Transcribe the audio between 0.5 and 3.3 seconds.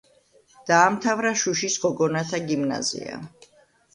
დაამთავრა შუშის გოგონათა გიმნაზია.